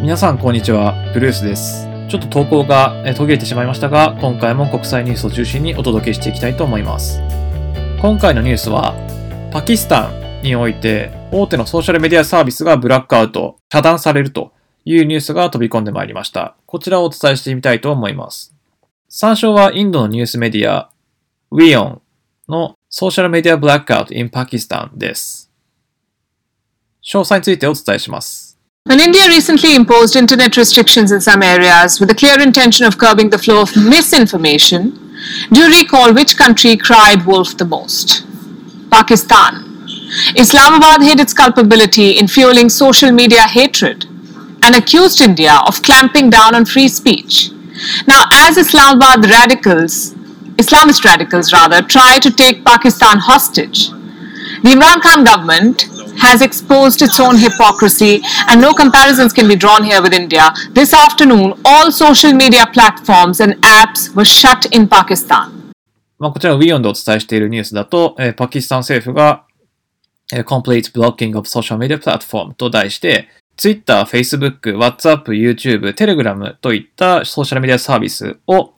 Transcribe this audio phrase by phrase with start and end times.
[0.00, 1.88] 皆さんこんにちは、ブルースです。
[2.08, 7.20] ちょっと投稿が途切れてしまいましたが、今回も国際ニュースを中心にお届けしていきたいと思います。
[8.00, 8.94] 今回のニュースは、
[9.52, 14.52] パキスタンにおいて大手のソーシャルメディアサービスがブラックアウト、遮断されると
[14.84, 16.54] いうニュースが飛び込んでまいりました。
[16.66, 18.54] こちらをお伝えしてみたいと思います。
[19.08, 20.92] 参照はインドのニュースメディア、
[21.50, 22.02] ウィオン
[22.48, 25.50] のソーシャルメディアブラックアウト in Pakistan です。
[27.02, 28.47] 詳細についてお伝えします。
[28.90, 33.38] And India recently imposed internet restrictions in some areas with the clear intention of curbing the
[33.38, 34.98] flow of misinformation.
[35.52, 38.24] Do you recall which country cried wolf the most?
[38.90, 39.64] Pakistan.
[40.36, 44.06] Islamabad hid its culpability in fueling social media hatred
[44.62, 47.50] and accused India of clamping down on free speech.
[48.06, 50.14] Now, as Islamabad radicals,
[50.56, 53.90] Islamist radicals rather, try to take Pakistan hostage,
[54.62, 55.87] the Imran Khan government
[56.18, 60.52] has exposed its own hypocrisy, and no comparisons can be drawn here with India.
[60.72, 65.72] This afternoon, all social media platforms and apps were shut in Pakistan.
[66.18, 69.44] まあ、こちらウィオンでお伝えしているニュースだと、えーパキスタン政府が、
[70.32, 78.74] えー Complete Blocking of Social Media Platform と題して、Twitter、Facebook、WhatsApp、YouTube、Telegram といったソーシャルメディアサービスを、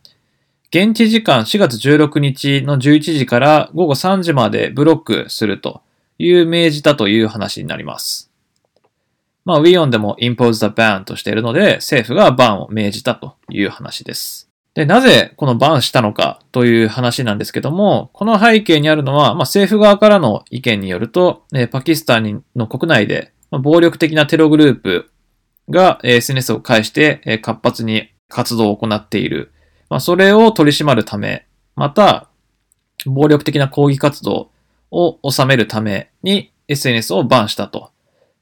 [0.73, 5.83] 現地時間4月16日の11時から午後3時までブロックすると
[6.23, 8.31] いう命じたという話になります。
[9.47, 14.51] まあ、ウィオンでも impose the ban としているので、政府がバンを命じたという話です。
[14.75, 25.11] で、なぜこのバンしたのかという話なんですけども、この背景にあるのは、まあ、政府側からの意見によると、えーパキスタンの国内で、まあ暴力的なテログループ
[25.71, 29.53] がえー SNS を介してえー活発に活動を行っている。
[29.89, 32.29] まあ、それを取り締まるため、また、
[33.07, 34.51] 暴力的な抗議活動
[34.91, 37.91] を収めるために SNS をバンしたと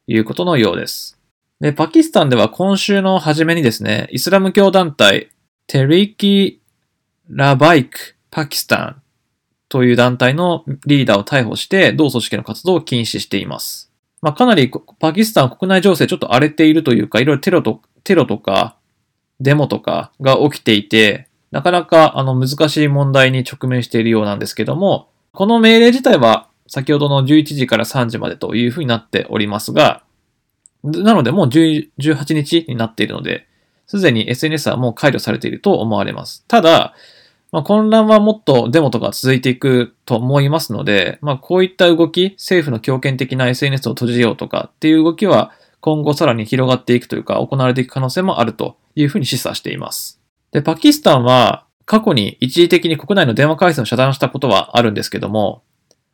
[0.06, 1.18] いうことのようです。
[1.60, 5.30] で、パキスタンでは今週の初めにですね、イスラム教団体
[5.66, 6.60] テリキ・
[7.28, 9.02] ラバイク・パキスタン
[9.68, 13.92] という団体のリーダーを逮捕して、同組織の活動を禁止しています。
[14.22, 18.76] まあ、かなりパキスタン国内情勢ちょっと荒れているというか、いろいろテロと、テロとか、
[19.40, 30.02] デモとかが起きていて、なかなかあの難しい問題に直面しているようなんですけども、この命令自体は先ほどの11時から3時までというふうになっておりますが、
[30.82, 33.46] なのでもう18日になっているので、
[33.86, 36.44] すでに SNS はもう解除されていると思われます。
[36.46, 36.94] ただ、
[37.50, 50.20] まあ、混乱はもっとデモとか続いていくと思いますので、まあ、こういった動き、政府の強権的な SNS を閉じようとかっていう動きは今後さらに広がっていくというか行われていく可能性もあるというふうに示唆しています。
[50.52, 55.62] で、パキスタンは過去に一時的に国内の電話回線を遮断したことはあるんですけども、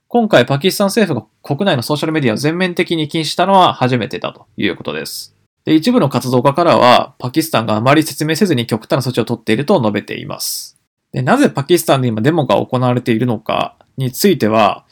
[0.06, 5.34] 今回パキスタン政府が国内のソーシャルメディアを全面的に禁止したのは初めてだということです。
[5.64, 10.78] で、一部の活動家からは、パキスタンがあまり説明せずに極端な措置を取っていると述べています。
[11.10, 14.84] で、なぜパキスタンで今デモが行われているのかについては、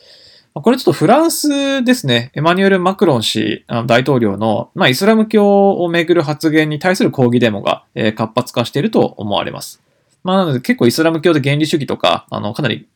[0.54, 9.80] これちょっとフランスですね、エマニュエル・マクロン氏大統領の、まあ、イスラム教をめぐる発言に対する抗議デモが、えー活発化していると思われます。
[10.24, 12.88] まあ、なので結構イスラム教で原理主義とか、あの、かなり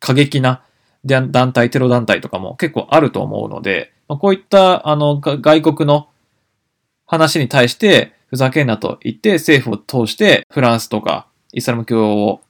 [0.00, 0.62] 過激な
[1.04, 6.08] 団体、テロ団体とかも結構あると思うので、まあ、こういった、あの、外国の
[7.06, 12.40] 話に対して、ふざけんなと言って政府を通してフランスとかイスラム教を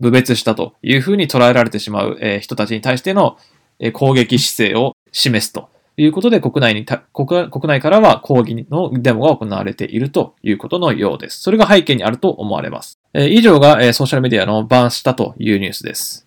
[0.00, 3.36] 侮蔑したというふうに捉えられてしまう、えー人たちに対しての、
[3.78, 5.68] えー攻撃姿勢を示すと。
[5.96, 11.40] ということで国内に国国内からは抗議のデモが行われているということのようです。
[11.40, 12.98] それが背景にあると思われます。
[13.14, 16.26] え以上が、えソーシャルメディアのバンしたというニュースです。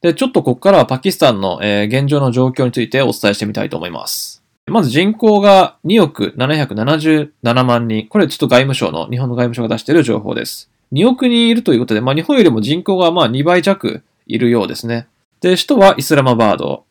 [0.00, 4.42] で、ちょっとここからはパキスタンの、え現状の状況についてお伝えしてみたいと思います。
[4.66, 8.06] まず人口が2億777万人。
[8.08, 10.70] これちょっと外務省の、日本の外務省が出している情報です。
[10.94, 15.06] 2億人いるということで、まあ日本よりも人口がまあ2倍弱いるようですね。
[15.42, 16.84] で、首都はイスラマバード。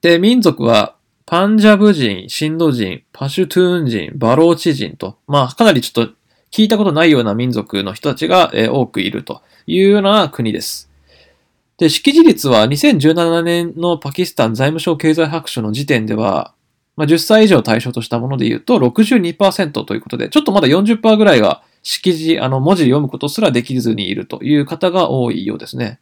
[0.00, 0.95] で、民族は
[1.28, 6.12] パンジャブ人、シンド人、パシュトゥーン人、バローチ人と、まあかなりちょっと
[6.52, 10.88] 聞いたことないような民族の人たちが、多くいるというような国です。
[11.78, 16.54] で、識字率は2017年のパキスタン財務省経済白書の時点では、
[16.96, 25.98] まあ、10歳以上対象としたもので言うと62%ということで、ちょっとまだ40%ぐらいが識字、あの文字読むことすらできずにいるという方が多いようですね。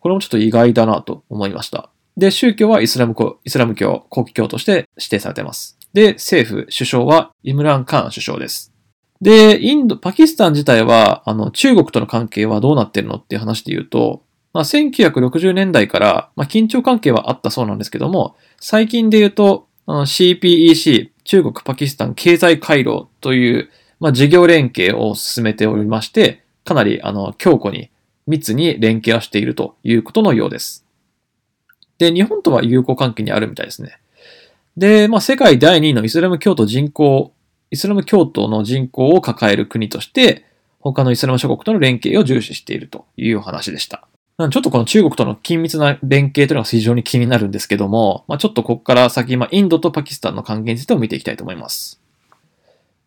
[0.00, 1.90] これもちょっと意外だなと思いました。
[2.16, 5.78] で、宗教はイスラム教、イスラム教、国教として指定されています。
[5.92, 8.72] で、政府、首相はイムラン・カーン首相です。
[9.20, 14.22] で、インド、パキスタン自体は、あの、中国との関係はどうなってるのっていう話で言うと、
[14.52, 23.70] まあ、1960年代から、まあ、緊張関係はあったそうなんですけども、最近で言うと、CPEC、中国、パキスタン経済回廊という、
[24.00, 27.90] まあ、事業連携を進めておりまして、かなり、あの、強固に、
[28.26, 30.85] 密に連携をしているということのようです。
[31.98, 33.98] で、日本とは友好関係にあるみたいですね。
[34.76, 37.32] で、まあ、世界第2位のイスラム教徒人口、
[37.70, 40.44] イスラム教徒の人口を抱える国として、
[40.80, 44.06] 他のイスラム諸国との連携を重視しているという話でした。
[44.38, 52.02] ちょっとこの中国との緊密な連携というのが非常に気になるんですけども、まあ、ちょっとここから先、まあ、インドとパキスタンの関係についても見ていきたいと思います。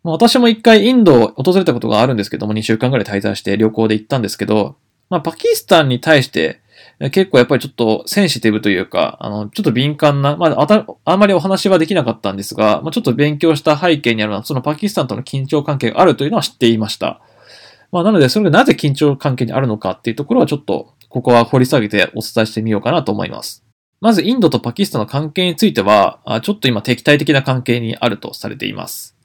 [0.03, 4.75] まあ、私も一回インドを訪れたことがあるんですけども、2週間ぐらい滞在して旅行で行ったんですけど、
[5.11, 6.61] まあ、パキスタンに対して、
[6.99, 17.21] 結構やっぱりちょっとセンシティブというか、あの、ちょっと敏感な、まあ、あた、あんまりお話はできなかったんですが、まあ、ちょっと勉強した背景にあるのは、そのパキスタンとの緊張関係があるというのは知っていました。
[17.93, 23.63] まあ、なので、それがなぜ緊張関係にあるのかっていうところはちょっと、ここは掘り下げてお伝えしてみようかなと思います。
[24.01, 29.15] まず、インドとパキスタンの関係については、ちょっと今敵対的な関係にあるとされています。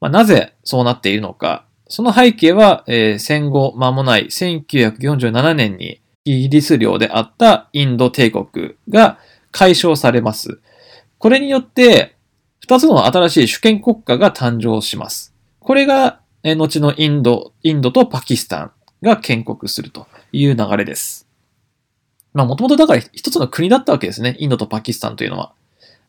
[0.00, 1.64] まあ、なぜそうなっているのか。
[1.86, 2.84] その背景は、
[3.18, 9.18] 戦後間もない1947年にイギリス領であったインド帝国が
[9.52, 10.60] 解消されます。
[11.18, 12.16] これによって、
[12.60, 15.34] 二つの新しい主権国家が誕生します。
[15.60, 18.72] これが、後のインド、インドとパキスタン
[19.02, 21.28] が建国するという流れです。
[22.32, 24.36] まあ、もともとだから一つの国だったわけですね。
[24.38, 25.52] インドとパキスタンというのは。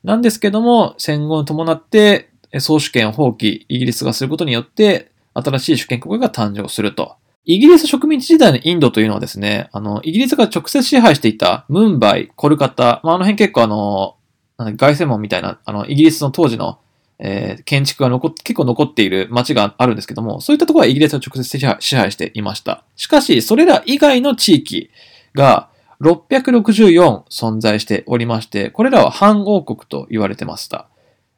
[0.04, 2.30] なんですけども、戦後に伴って、
[2.60, 7.18] 総主権を放棄、イギリスがすることによって、新しい主権国家が誕生すると。
[7.46, 14.16] イギリス植民地時代のインドというのはですね、あの、イギリスが直接支配していたムンバイ、コルカタ、まあ、あの辺結構あの、
[14.58, 16.80] なんだ凱旋門みたいな、あの、イギリスの当時の、
[17.20, 22.84] えー建築が残っ結構残っている街があるんですけども、そういったところはイギリスが直接支配支配していました。
[22.98, 24.90] しかし、それら以外の地域
[25.34, 25.70] が
[26.02, 30.88] 664存在しておりまして、これらは反王国と言われてました。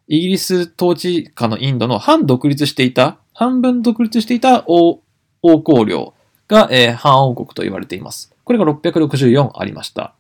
[0.08, 5.02] イギリス統治下のインドの反独立していた、半分独立していた王
[5.42, 6.14] 王公領
[6.48, 8.34] が、えー反王国と言われています。
[8.44, 10.16] これが664ありました。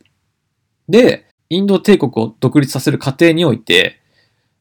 [0.89, 3.99] で、インド帝国を独立させる過程において、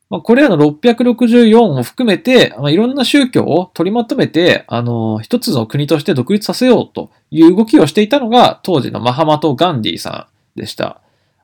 [0.08, 11.00] まあ、これらの664を含めて、まあ、いろんな宗教を取りまとめて、あの、一つの国として独立させようという動きをしていたのが、当時のマハマト・ガンディさんでした。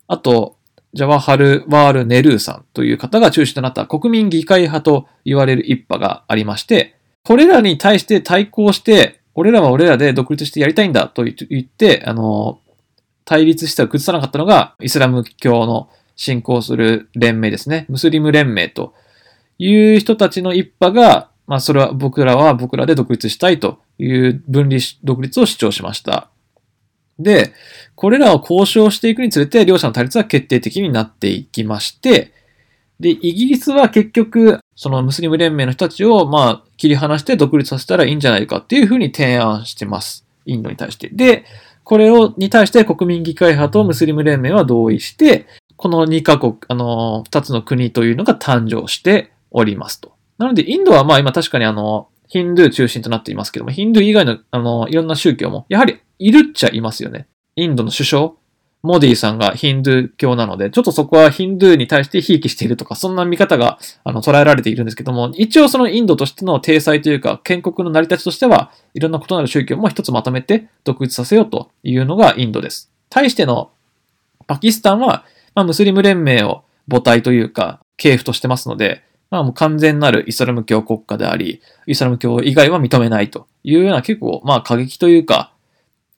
[0.06, 0.56] あと、
[0.94, 6.94] ジャワハル・ワール・ネルーさんという方が中心となった国民議会派と言われる一派がありまして、
[7.24, 12.60] これらに対して対抗して、俺らは俺らで独立してやりたいんだと言って、あの、
[13.24, 17.86] 対立しては崩さなかったのが、イスラム教の信仰する連盟ですね。
[17.88, 18.94] ムスリム連盟と
[19.58, 26.28] いう人たちの一派が、まあそれは僕らは僕らで独立したいという分離、独立を主張しました。
[27.18, 27.52] で、
[27.94, 32.32] これらを交渉していくにつれて、両者の対立は決定的になっていきまして、
[33.02, 40.24] で、イギリスは結局、そのムスリム連盟の人たちを、まあ、切り離して独立させたらいいんじゃないかっていうふうに提案してます。
[40.46, 41.08] インドに対して。
[41.08, 41.44] で、
[41.82, 45.46] これを、に対して国民議会派とムスリム連盟は同意して、
[45.76, 50.12] この2カ国、あの、2つの国というのが誕生しておりますと。
[50.38, 57.26] なので、インドはまあ今確かにあの、ヒンドゥー中心となっていますけども、ヒンドゥー以外の、あの、いろんな宗教も、やはりいるっちゃいますよね。
[57.56, 58.32] インドの首相、
[58.82, 72.90] モディさんがヒンドゥー教なので、ちょっとそこはヒンドゥーに対してひいきしているとか、そんな見方があの捉えられているんですけども、一応そのインドとしての体裁というか、建国の成り立ちとしては、いろんな異なる宗教も一つまとめて独立させようというのがインドです。
[73.08, 73.70] 対しての
[74.48, 75.24] パキスタンは、
[75.54, 85.52] まあ、ムスリム連盟を母体というか、系譜としてますので、まあもう完全なるイスラム教国家であり、イスラム教以外は認めないというような結構、まあ過激というか、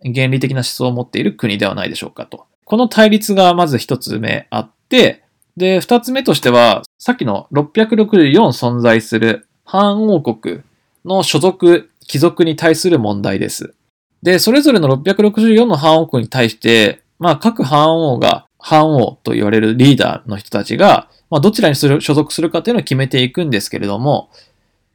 [0.02, 2.47] 原理的な思想を持っている国ではないでしょうかと。
[2.64, 5.23] この対立がまず一つ目あって、
[5.56, 10.62] で、二つ目としては、さっきの664存在する反王国
[11.04, 13.75] の所属、貴族に対する問題です。
[14.23, 24.30] で、それぞれの664の反王国に対して、まあ各反王が、反王と言われるリーダーの人たちが、まあどちらに所属するかというのを決めていくんですけれども、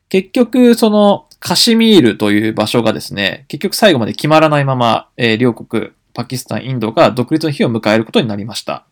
[0.09, 8.85] 結局、その、カシミールという場所がですね、結局最後まで決まらないまま、えー両国、パキスタン、インドが独立の日を迎えることになりました。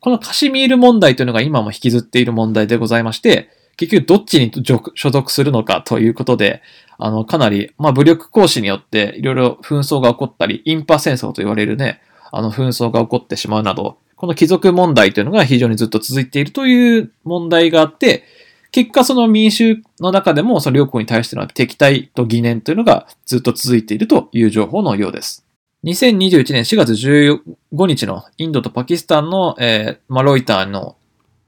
[0.00, 4.52] このカシミール問題というのが今も引きずっている問題でございまして、結局どっちに
[4.94, 6.60] 所属するのかということで、
[6.98, 18.24] あの、かなり、まあ武力行使によっていろいろ紛争が起こったり、インパ戦争と言われるね、あの紛争が起こってしまうなど、この貴族問題というのが非常にずっと続いているという問題があって、
[18.70, 25.45] 結果その民衆の中でもその両国に対しての敵対と疑念というのがずっと続いているという情報のようです。
[25.84, 30.96] 2021年4月15日のインドとパキスタンの、えーまあ、ロイターの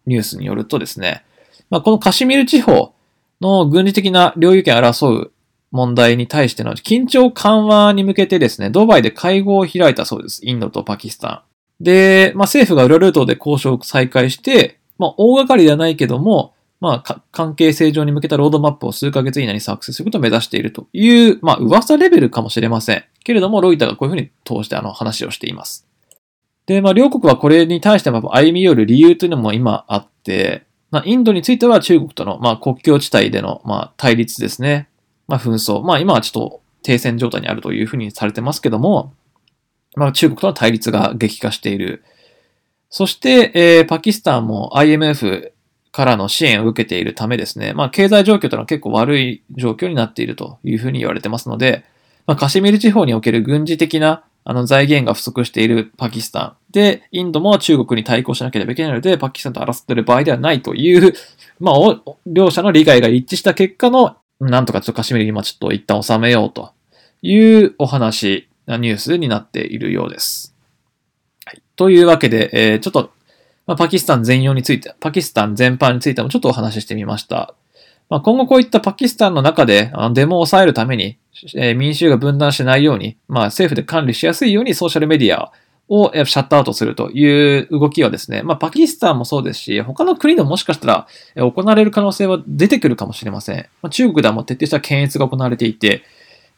[0.06, 1.24] ニュースによるとですね、
[1.70, 2.92] まあ、このカシミル地方
[3.40, 5.32] の軍事的な領有権を争う
[5.70, 10.40] 問題に対しての緊張緩和に向けてですね、ドバイで会合を開いたそうです。
[10.44, 11.44] インドとパキスタ
[11.80, 11.84] ン。
[11.84, 23.04] で、まあ、政府が裏ルートで交渉を再開して、まあ、大掛かりではないけども、まあ、関係正常に向けたロードマップを数ヶ月以内に作成することを目指しているという、まあ、噂レベルかもしれません。
[23.24, 25.86] けれども、ロイターがこういうふうに通してあの話をしています。
[26.66, 34.88] で、まあ、両国はこれに対しても歩み寄る理由というのも今あって、まあ、インドについては中国との、まあ、国境地帯での、まあ、対立ですね。
[35.26, 35.82] まあ、紛争。
[35.82, 39.12] まあ、今はちょっと停戦状態にあるというふうにされてますけども、
[39.96, 42.04] まあ、中国との対立が激化している。
[42.90, 45.52] そして、えー、パキスタンも IMF
[45.92, 51.84] からの支援を受けているためですね、まあ、経済状況というのは結構悪い状況になっているというふうに言われてますので、
[52.26, 56.72] まあ、カシミル地方における軍事的なあの財源が不足しているパキスタン。
[56.72, 61.12] で、インドも中国に対抗しなければいけないので、パキスタンと争っている場合ではないという、
[61.60, 61.74] まあ、
[62.26, 66.70] 両者の理解が一致した結果の、なんとかちょっとカシミル今ちょっと一旦収めようと
[67.20, 70.54] いうお話、ニュースになっているようです。
[71.44, 73.12] はい、というわけで、えー、ちょっと
[73.68, 77.54] まあ、パキスタン全容について、パキスタン全般についてもちょっとお話ししてみました。
[78.08, 81.18] まあ、今後こういったパキスタンの中でデモを抑えるために、
[81.54, 85.52] えー、民衆が分断しないように、まあ、政府で管理しやすいようにソーシャルメディア
[85.90, 91.06] をシャットアウトするという動きはですね、まあ、パキスタンもそうですし、他の国でももしかしたら
[91.36, 93.68] 行われる可能性は出てくるかもしれません。
[93.82, 96.04] まあ、中国ではもう徹底した検閲が行われていて、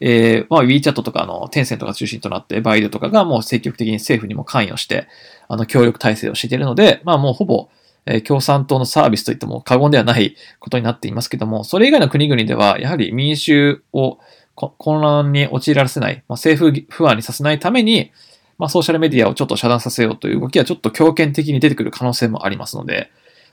[0.00, 5.06] えー、まあ、WeChat とかあのテンセントが中心となって、バイドとかがもう積極的に政府にも関与して、
[5.48, 7.68] あの、協力体制をしているので、まあもうほぼ、
[8.06, 14.18] えー、共産党のサービスといっても過言ではないことになっていますけども、それ以外の国々では、やはり民衆を
[14.54, 18.10] 混乱に陥らせない、まあ、政府不安にさせないために、
[18.58, 23.10] まあ、ソーシャルメディアをちょっと遮断させようという動きはちょっと強権的に出てくる可能性もありますので、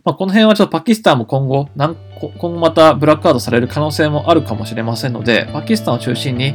[0.08, 6.54] まあ、この辺はちょっとパキスタンも今後、今後またブラックアウトされる可能性もあるかもしれませんので、パキスタンを中心に、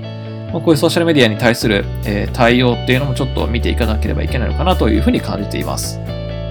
[0.54, 6.00] まこういうソーシャルメディアに対する、え、対応っていうのもちょっと見ていかなければいけないのかなというふうに感じています。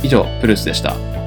[0.03, 1.20] 以上、プルースでした。